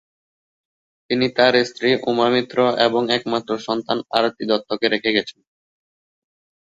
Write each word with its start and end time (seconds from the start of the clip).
তিনি 1.09 1.27
তার 1.37 1.53
স্ত্রী 1.65 1.89
উমা 2.09 2.27
মিত্র 2.33 2.57
এবং 2.85 3.01
একমাত্র 3.11 3.51
সন্তান 3.67 3.97
আরতি 4.17 4.43
দত্তকে 4.49 4.87
রেখে 4.89 5.11
গেছেন। 5.13 5.39